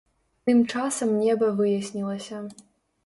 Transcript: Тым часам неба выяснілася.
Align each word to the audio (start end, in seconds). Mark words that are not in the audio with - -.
Тым 0.49 0.61
часам 0.77 1.13
неба 1.25 1.51
выяснілася. 1.63 2.41